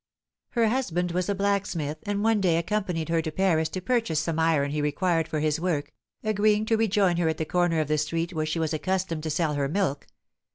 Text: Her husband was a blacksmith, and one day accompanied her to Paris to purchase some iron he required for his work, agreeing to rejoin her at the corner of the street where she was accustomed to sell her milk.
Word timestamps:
Her 0.53 0.69
husband 0.69 1.11
was 1.11 1.29
a 1.29 1.35
blacksmith, 1.35 1.99
and 2.07 2.23
one 2.23 2.41
day 2.41 2.57
accompanied 2.57 3.09
her 3.09 3.21
to 3.21 3.31
Paris 3.31 3.69
to 3.69 3.81
purchase 3.81 4.19
some 4.19 4.39
iron 4.39 4.71
he 4.71 4.81
required 4.81 5.27
for 5.27 5.39
his 5.41 5.59
work, 5.59 5.93
agreeing 6.23 6.65
to 6.65 6.75
rejoin 6.75 7.17
her 7.17 7.29
at 7.29 7.37
the 7.37 7.45
corner 7.45 7.79
of 7.79 7.87
the 7.87 7.99
street 7.99 8.33
where 8.33 8.47
she 8.47 8.57
was 8.57 8.73
accustomed 8.73 9.21
to 9.21 9.29
sell 9.29 9.53
her 9.53 9.67
milk. 9.69 10.07